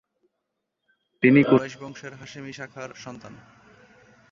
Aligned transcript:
তিনি 1.23 1.39
কুরাইশ 1.43 1.73
বংশের 1.81 2.13
হাশেমি 2.19 2.51
শাখার 2.53 2.89
সন্তান। 3.03 3.33